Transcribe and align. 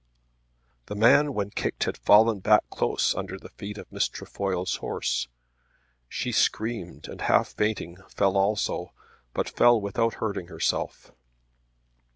The 0.87 0.95
man 0.95 1.35
when 1.35 1.51
kicked 1.51 1.83
had 1.83 1.95
fallen 1.95 2.39
back 2.39 2.67
close 2.71 3.13
under 3.13 3.37
the 3.37 3.49
feet 3.51 3.77
of 3.77 3.91
Miss 3.91 4.07
Trefoil's 4.07 4.77
horse. 4.77 5.27
She 6.09 6.31
screamed 6.31 7.07
and 7.07 7.21
half 7.21 7.49
fainting, 7.49 7.97
fell 8.09 8.35
also; 8.35 8.93
but 9.35 9.47
fell 9.47 9.79
without 9.79 10.15
hurting 10.15 10.47
herself. 10.47 11.11